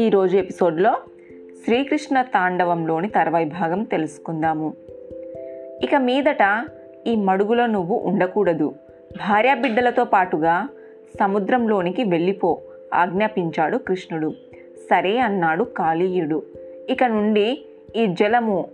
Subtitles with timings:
[0.00, 0.96] ఈరోజు ఎపిసోడ్లో
[1.64, 4.72] శ్రీకృష్ణ తాండవంలోని తర్వాయి భాగం తెలుసుకుందాము.
[5.82, 6.66] ఇక మీదట
[7.06, 8.74] ఈ మడుగులో నువ్వు ఉండకూడదు.
[9.16, 10.68] భార్యాబిడ్డలతో పాటుగా
[11.20, 12.58] సముద్రంలోనికి వెళ్ళిపో
[12.94, 14.32] ఆజ్ఞాపించాడు కృష్ణుడు.
[14.90, 16.42] సరే అన్నాడు కాళీయుడు.
[16.90, 17.64] ఇక నుండి
[17.96, 18.68] ఈ జలము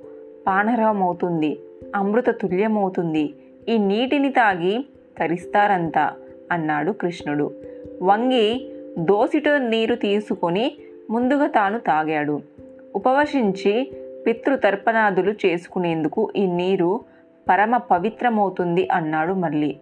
[0.46, 1.58] పానరమవుతుంది
[1.94, 3.34] అమృత తుల్యమవుతుంది
[3.68, 4.84] ఈ నీటిని తాగి
[5.18, 6.12] తరిస్తారంతా
[6.52, 7.50] అన్నాడు కృష్ణుడు.
[8.02, 10.76] వంగి దోసిట నీరు తీసుకొని
[11.10, 12.40] ముందుగా తాను తాగాడు.
[12.94, 13.92] ఉపవశించి
[14.26, 17.00] పితృతర్పణాదులు చేసుకునేందుకు ఈ నీరు
[17.50, 19.76] పరమ పవిత్రమవుతుంది అన్నాడు మళ్ళీ.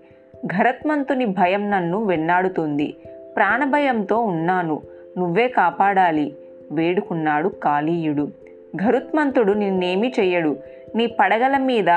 [0.47, 2.95] ఘరత్మంతుని భయం నన్ను వెన్నాడుతుంది.
[3.37, 4.81] ప్రాణభయంతో ఉన్నాను.
[5.19, 6.37] నువ్వే కాపాడాలి
[6.73, 8.29] వేడుకున్నాడు కాళీయుడు.
[8.77, 10.57] ఘరుత్మంతుడు నిన్నేమీ చెయ్యడు.
[10.95, 11.91] నీ పడగల మీద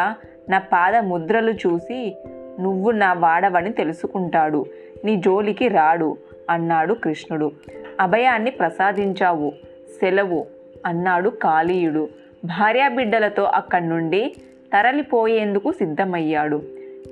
[0.49, 2.17] నా పాద ముద్రలు చూసి
[2.59, 4.65] నువ్వు నా వాడవని తెలుసుకుంటాడు.
[5.05, 6.17] నీ జోలికి రాడు
[6.49, 7.51] అన్నాడు కృష్ణుడు.
[7.99, 9.53] అభయాన్ని ప్రసాదించావు
[10.01, 10.45] సెలవు
[10.85, 12.09] అన్నాడు కాళీయుడు.
[12.45, 14.35] భార్యాబిడ్డలతో అక్కడి నుండి
[14.73, 16.61] తరలిపోయేందుకు సిద్ధమయ్యాడు.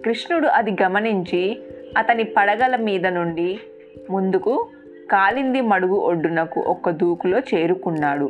[0.06, 1.60] కృష్ణుడు అది గమనించి
[1.98, 3.60] అతని పడగల మీద నుండి
[4.10, 4.68] ముందుకు
[5.12, 8.30] కాలింది మడుగు ఒడ్డునకు ఒక్క దూకులో చేరుకున్నాడు.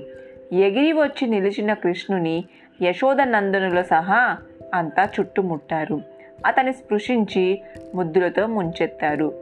[0.52, 2.44] ఎగిరి వచ్చి నిలిచిన కృష్ణుని
[2.81, 4.38] యశోదనందనుల సహా
[4.73, 6.02] అంతా చుట్టుముట్టారు.
[6.45, 7.61] అతను స్పృశించి
[7.95, 9.33] ముద్దులతో ముంచెత్తారు.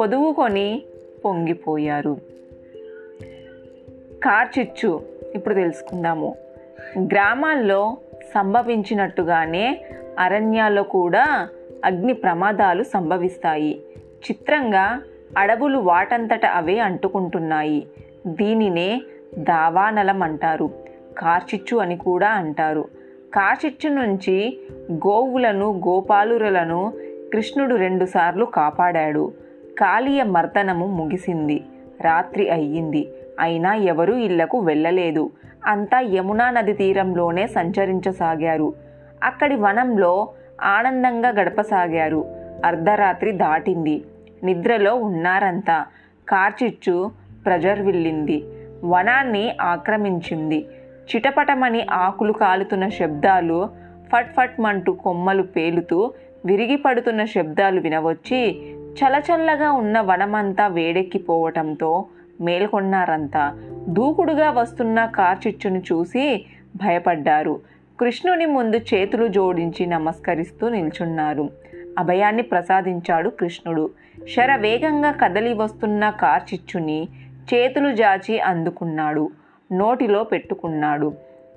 [0.00, 0.82] పొదువుకొని
[1.24, 2.16] పొంగిపోయారు.
[4.24, 5.02] కార్చిచ్చు
[5.34, 6.36] ఇప్పుడు తెలుసుకుందాము.
[6.98, 7.96] గ్రామాల్లో
[8.34, 9.84] సంభవించినట్టుగానే
[10.18, 11.48] అరణ్యాల్లో కూడా
[11.84, 13.82] అగ్ని ప్రమాదాలు సంభవిస్తాయి.
[14.30, 15.02] చిత్రంగా
[15.38, 17.86] అడవులు వాటంతట అవే అంటుకుంటున్నాయి.
[18.26, 19.02] దీనినే
[19.38, 20.70] దావానలం అంటారు.
[21.18, 22.88] కార్చిచ్చు అని కూడా అంటారు.
[23.34, 24.60] కాచిచ్చు నుంచి
[24.92, 26.92] గోవులను గోపాలురులను
[27.32, 29.32] కృష్ణుడు రెండుసార్లు కాపాడాడు.
[29.78, 31.64] కాళీయ మర్దనము ముగిసింది.
[32.00, 33.08] రాత్రి అయ్యింది.
[33.40, 35.30] అయినా ఎవరూ ఇళ్ళకు వెళ్ళలేదు.
[35.66, 38.74] అంతా యమునా నది తీరంలోనే సంచరించసాగారు.
[39.22, 40.28] అక్కడి వనంలో
[40.62, 42.24] ఆనందంగా గడపసాగారు.
[42.64, 44.04] అర్ధరాత్రి దాటింది.
[44.42, 45.86] నిద్రలో ఉన్నారంతా.
[46.28, 47.10] కార్చిచ్చు
[47.44, 48.44] ప్రజర్విల్లింది.
[48.84, 50.66] వనాన్ని ఆక్రమించింది.
[51.04, 53.70] చిటపటమని ఆకులు కాలుతున్న శబ్దాలు
[54.12, 56.12] ఫట్ ఫట్ మంటూ కొమ్మలు పేలుతూ
[56.46, 62.04] విరిగి పడుతున్న శబ్దాలు వినవచ్చి చలచల్లగా ఉన్న వనమంతా వేడెక్కిపోవటంతో
[62.40, 63.58] మేల్కొన్నారంతా.
[63.88, 67.60] దూకుడుగా వస్తున్న కార్చిచ్చును చూసి భయపడ్డారు.
[68.00, 71.50] కృష్ణుని ముందు చేతులు జోడించి నమస్కరిస్తూ నిల్చున్నారు.
[71.98, 73.90] అభయాన్ని ప్రసాదించాడు కృష్ణుడు.
[74.36, 77.08] శరవేగంగా కదలి వస్తున్న కార్చిచ్చుని
[77.54, 79.30] చేతులు జాచి అందుకున్నాడు.
[79.72, 81.12] నోటిలో పెట్టుకున్నాడు.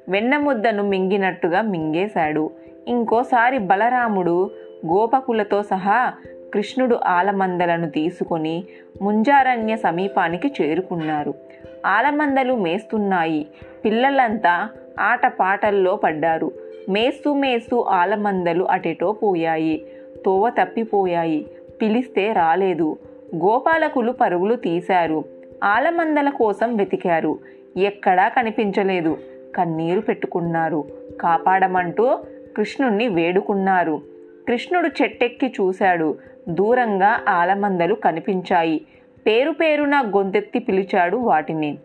[0.09, 2.51] వెన్నముద్దను మింగినట్టుగా మింగేశాడు.
[2.87, 4.49] ఇంకోసారి బలరాముడు
[4.85, 6.13] గోపకులతో సహా
[6.53, 8.63] కృష్ణుడు ఆలమందలను తీసుకొని
[9.01, 11.33] ముంజారణ్య సమీపానికి చేరుకున్నారు.
[11.85, 13.47] ఆలమందలు మేస్తున్నాయి.
[13.85, 14.69] పిల్లలంతా
[14.99, 16.51] ఆటపాటల్లో పడ్డారు.
[16.89, 19.87] మేస్తూ మేస్తూ ఆలమందలు అటెటో పోయాయి.
[20.25, 21.47] తోవ తప్పిపోయాయి.
[21.81, 22.97] పిలిస్తే రాలేదు.
[23.35, 25.23] గోపాలకులు పరుగులు తీశారు.
[25.63, 27.39] ఆలమందల కోసం వెతికారు.
[27.77, 29.17] ఎక్కడా కనిపించలేదు.
[29.55, 30.85] కన్నీరు పెట్టుకున్నారు.
[31.21, 32.17] కాపాడమంటూ
[32.57, 34.01] కృష్ణుణ్ణి వేడుకున్నారు.
[34.47, 36.17] కృష్ణుడు చెట్టెక్కి చూశాడు.
[36.49, 38.85] దూరంగా ఆలమందలు కనిపించాయి.
[39.27, 41.77] పేరు పేరున గొంతెత్తి పిలిచాడు వాటిని.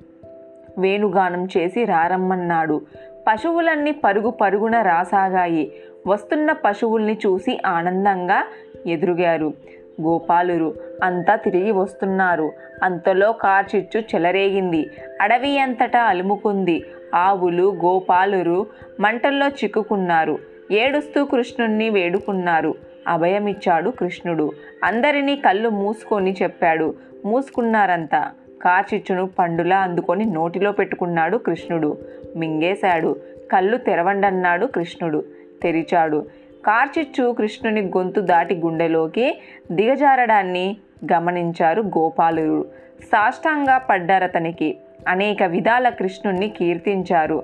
[0.78, 2.80] వేణుగానం చేసి రారమ్మన్నాడు.
[3.28, 5.72] పశువులన్నీ పరుగు పరుగున రాసాగాయి.
[6.06, 8.44] వస్తున్న పశువుల్ని చూసి ఆనందంగా
[8.86, 9.52] ఎదురుగారు.
[10.00, 10.74] గోపాలురు.
[11.02, 12.52] అంతా తిరిగి వస్తున్నారు.
[12.82, 14.90] అంతలో కార్చిచ్చు చెలరేగింది.
[15.20, 16.84] అడవి అంతటా అలుముకుంది.
[17.14, 18.66] ఆవులు గోపాలురు
[19.00, 20.38] మంటల్లో చిక్కుకున్నారు.
[20.70, 22.74] ఏడుస్తూ కృష్ణుణ్ణి వేడుకున్నారు.
[23.08, 24.52] అభయమిచ్చాడు కృష్ణుడు.
[24.84, 26.94] అందరినీ కళ్ళు మూసుకొని చెప్పాడు.
[27.24, 28.30] మూసుకున్నారంతా.
[28.62, 31.98] కార్చిచ్చును పండులా అందుకొని నోటిలో పెట్టుకున్నాడు కృష్ణుడు.
[32.36, 33.16] మింగేశాడు.
[33.52, 35.24] కళ్ళు తెరవండన్నాడు కృష్ణుడు.
[35.62, 36.26] తెరిచాడు.
[36.66, 39.40] కార్చిచ్చు కృష్ణుని గొంతు దాటి గుండెలోకి
[39.72, 40.76] దిగజారడాన్ని
[41.12, 42.64] గమనించారు గోపాలురు
[43.02, 44.78] సాష్టాంగా పడ్డారతనికి
[45.08, 47.42] అనేక విధాల కృష్ణుణ్ణి కీర్తించారు.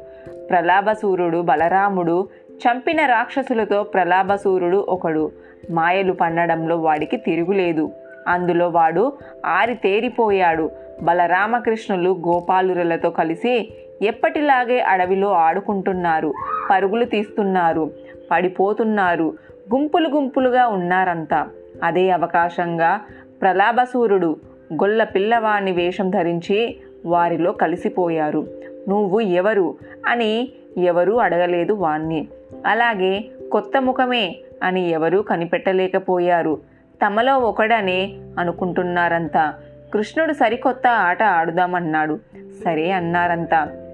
[0.51, 5.33] ప్రలాభసూరుడు బలరాముడు చంపిన రాక్షసులతో ప్రలాభసూరుడు ఒకడు.
[5.71, 7.93] మాయలు పన్నడంలో వాడికి తిరుగులేదు.
[8.29, 9.13] అందులో వాడు
[9.47, 10.71] ఆరితేరిపోయాడు
[11.03, 13.73] బలరామకృష్ణులు గోపాలురులతో కలిసి
[14.03, 16.35] ఎప్పటిలాగే అడవిలో ఆడుకుంటున్నారు.
[16.71, 17.91] పరుగులు తీస్తున్నారు.
[18.31, 19.35] పడిపోతున్నారు.
[19.75, 21.49] గుంపులు గుంపులుగా ఉన్నారంతా
[21.83, 23.01] అదే అవకాశంగా
[23.41, 24.37] ప్రలాభసూరుడు
[24.73, 28.47] గొల్ల పిల్లవాణ్ణి వేషం ధరించి వారిలో కలిసిపోయారు.
[28.89, 29.75] నువ్వు ఎవరు?
[30.07, 32.29] అని ఎవరూ అడగలేదు వాణ్ణి.
[32.67, 36.61] అలాగే కొత్త ముఖమే అని ఎవరూ కనిపెట్టలేకపోయారు.
[37.07, 39.55] తమలో ఒకడనే అనుకుంటున్నారంతా
[39.93, 42.19] కృష్ణుడు సరికొత్త ఆట ఆడుదామన్నాడు.
[42.65, 43.88] సరే అన్నారంతా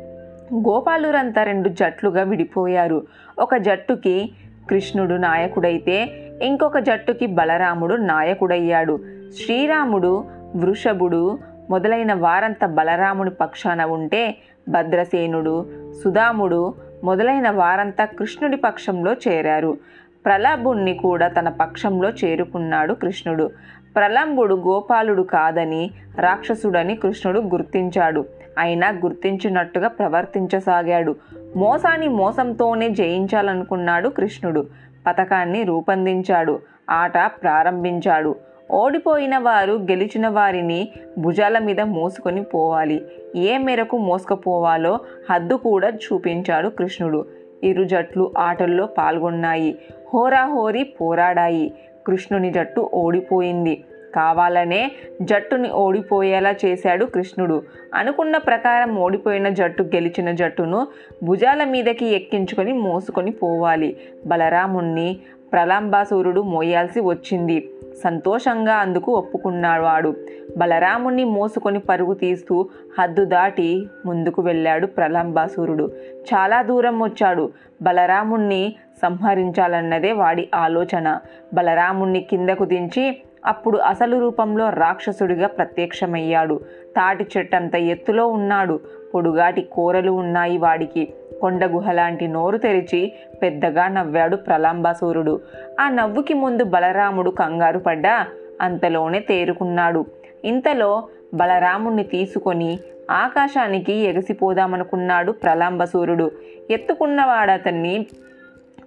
[0.55, 3.07] గోపాలురంతా రెండు జట్లుగా విడిపోయారు.
[3.39, 4.33] ఒక జట్టుకి
[4.71, 6.13] కృష్ణుడు నాయకుడైతే
[6.43, 9.01] ఇంకొక జట్టుకి బలరాముడు నాయకుడయ్యాడు.
[9.33, 10.25] శ్రీరాముడు
[10.57, 11.39] వృషభుడు
[11.71, 14.37] మొదలైన వారంతా బలరాముడి పక్షాన ఉంటే
[14.69, 15.67] భద్రసేనుడు
[16.05, 16.75] సుధాముడు
[17.05, 19.79] మొదలైన వారంతా కృష్ణుడి పక్షంలో చేరారు.
[20.25, 23.51] ప్రలభుణ్ణి కూడా తన పక్షంలో చేరుకున్నాడు కృష్ణుడు.
[23.97, 28.25] ప్రలంబుడు గోపాలుడు కాదని రాక్షసుడని కృష్ణుడు గుర్తించాడు.
[28.59, 31.17] అయినా గుర్తించినట్టుగా ప్రవర్తించసాగాడు.
[31.57, 34.67] మోసాన్ని మోసంతోనే జయించాలనుకున్నాడు కృష్ణుడు.
[35.07, 36.61] పథకాన్ని రూపొందించాడు.
[36.91, 38.37] ఆట ప్రారంభించాడు.
[38.71, 43.05] ఓడిపోయిన వారు గెలిచిన వారిని భుజాల మీద మోసుకొని పోవాలి.
[43.37, 44.99] ఏ మేరకు మోసుకుపోవాలో
[45.31, 47.27] హద్దు కూడా చూపించాడు కృష్ణుడు.
[47.65, 49.79] ఇరు జట్లు ఆటల్లో పాల్గొన్నాయి.
[50.15, 51.75] హోరాహోరీ పోరాడాయి.
[52.07, 53.85] కృష్ణుని జట్టు ఓడిపోయింది.
[54.15, 54.83] కావాలనే
[55.23, 57.63] జట్టుని ఓడిపోయేలా చేశాడు కృష్ణుడు.
[57.95, 60.87] అనుకున్న ప్రకారం ఓడిపోయిన జట్టు గెలిచిన జట్టును
[61.25, 63.97] భుజాల మీదకి ఎక్కించుకొని మోసుకొని పోవాలి.
[64.27, 65.09] బలరాముణ్ణి
[65.53, 67.71] ప్రలాంబాసూరుడు మోయాల్సి వచ్చింది.
[68.05, 70.11] సంతోషంగా అందుకు ఒప్పుకున్నాడు వాడు
[70.59, 72.57] బలరాముణ్ణి మోసుకొని పరుగు తీస్తూ
[72.99, 73.69] హద్దు దాటి
[74.07, 75.87] ముందుకు వెళ్ళాడు ప్రలంబాసురుడు
[76.33, 77.45] చాలా దూరం వచ్చాడు.
[77.83, 78.63] బలరాముణ్ణి
[79.03, 81.07] సంహరించాలన్నదే వాడి ఆలోచన.
[81.55, 83.05] బలరాముణ్ణి కిందకు దించి
[83.47, 86.61] అప్పుడు అసలు రూపంలో రాక్షసుడిగా ప్రత్యక్షమయ్యాడు.
[86.97, 88.81] తాటి చెట్టంత ఎత్తులో ఉన్నాడు.
[89.15, 91.13] పొడుగాటి కూరలు ఉన్నాయి వాడికి.
[91.41, 93.13] కొండ గుహలాంటి నోరు తెరిచి
[93.43, 95.41] పెద్దగా నవ్వాడు ప్రలాంబాసూరుడు
[95.81, 98.27] ఆ నవ్వుకి ముందు బలరాముడు కంగారు పడ్డా
[98.61, 100.05] అంతలోనే తేరుకున్నాడు.
[100.45, 102.79] ఇంతలో బలరాముణ్ణి తీసుకొని
[103.11, 106.31] ఆకాశానికి ఎగసిపోదామనుకున్నాడు ప్రలాంబసూరుడు
[106.71, 108.07] ఎత్తుకున్నవాడతన్ని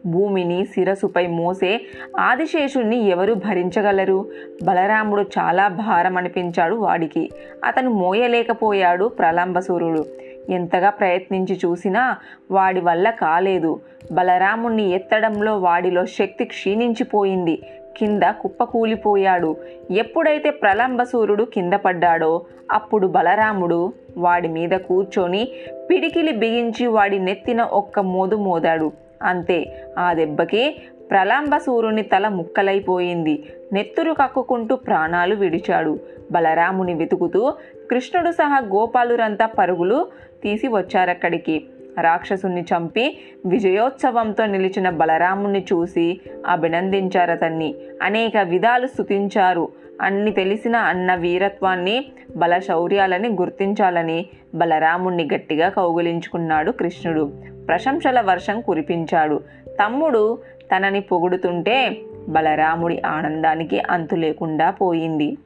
[0.06, 1.82] భూమిని శిరసుపై మోసే
[2.20, 4.26] ఆదిశేషుణ్ణి ఎవరు భరించగలరు?
[4.64, 7.30] బలరాముడు చాలా భారం అనిపించాడు వాడికి.
[7.64, 10.06] అతను మోయలేకపోయాడు ప్రలంబసూరుడు
[10.50, 12.18] ఎంతగా ప్రయత్నించి చూసినా
[12.52, 13.80] వాడి వల్ల కాలేదు.
[14.12, 17.62] బలరాముణ్ణి ఎత్తడంలో వాడిలో శక్తి క్షీణించిపోయింది.
[17.98, 19.56] కింద కుప్పకూలిపోయాడు
[19.92, 22.42] ఎప్పుడైతే ప్రలంబసూరుడు కింద పడ్డాడో
[22.72, 25.48] అప్పుడు బలరాముడు వాడి మీద కూర్చొని
[25.90, 28.92] పిడికిలి బిగించి వాడి నెత్తిన ఒక్క మోదు మోదాడు.
[29.24, 29.86] అంతే.
[30.00, 30.81] ఆ దెబ్బకి
[31.12, 33.44] ప్రలాంబసూరుని తల ముక్కలైపోయింది.
[33.74, 36.00] నెత్తురు కక్కుకుంటూ ప్రాణాలు విడిచాడు.
[36.31, 37.54] బలరాముని వెతుకుతూ
[37.92, 40.08] కృష్ణుడు సహా గోపాలురంతా పరుగులు
[40.44, 41.64] తీసి వచ్చారక్కడికి.
[42.02, 47.75] రాక్షసుని చంపి విజయోత్సవంతో నిలిచిన బలరాముని చూసి అభినందించారతన్ని.
[48.02, 49.69] అనేక విధాలు స్తుతించారు.
[50.02, 52.06] అన్ని తెలిసిన అన్న వీరత్వాన్ని
[52.36, 57.32] బల శౌర్యాలని గుర్తించాలని బలరాముణ్ణి గట్టిగా కౌగులించుకున్నాడు కృష్ణుడు.
[57.68, 59.42] ప్రశంసల వర్షం కురిపించాడు.
[59.68, 60.38] తమ్ముడు
[60.76, 61.98] తనని పొగుడుతుంటే
[62.30, 65.38] బలరాముడి ఆనందానికి అంతు లేకుండా పోయింది.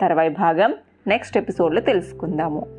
[0.00, 0.74] తర్వాయి భాగం
[1.06, 2.78] నెక్స్ట్ ఎపిసోడ్లో తెలుసుకుందాము.